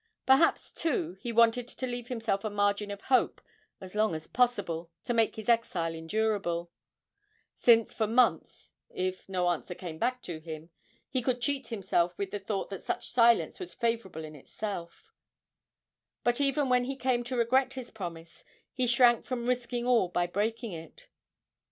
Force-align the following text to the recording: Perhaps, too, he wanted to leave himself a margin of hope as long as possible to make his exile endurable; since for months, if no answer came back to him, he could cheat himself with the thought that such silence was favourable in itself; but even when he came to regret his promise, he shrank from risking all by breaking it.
Perhaps, 0.25 0.71
too, 0.73 1.13
he 1.19 1.31
wanted 1.31 1.67
to 1.67 1.85
leave 1.85 2.07
himself 2.07 2.43
a 2.43 2.49
margin 2.49 2.89
of 2.89 3.01
hope 3.01 3.39
as 3.79 3.93
long 3.93 4.15
as 4.15 4.25
possible 4.25 4.89
to 5.03 5.13
make 5.13 5.35
his 5.35 5.47
exile 5.47 5.93
endurable; 5.93 6.71
since 7.53 7.93
for 7.93 8.07
months, 8.07 8.71
if 8.89 9.29
no 9.29 9.47
answer 9.51 9.75
came 9.75 9.99
back 9.99 10.23
to 10.23 10.39
him, 10.39 10.71
he 11.07 11.21
could 11.21 11.39
cheat 11.39 11.67
himself 11.67 12.17
with 12.17 12.31
the 12.31 12.39
thought 12.39 12.71
that 12.71 12.81
such 12.81 13.11
silence 13.11 13.59
was 13.59 13.75
favourable 13.75 14.23
in 14.23 14.35
itself; 14.35 15.13
but 16.23 16.41
even 16.41 16.67
when 16.67 16.85
he 16.85 16.95
came 16.95 17.23
to 17.23 17.37
regret 17.37 17.73
his 17.73 17.91
promise, 17.91 18.43
he 18.73 18.87
shrank 18.87 19.23
from 19.23 19.45
risking 19.45 19.85
all 19.85 20.09
by 20.09 20.25
breaking 20.25 20.71
it. 20.71 21.09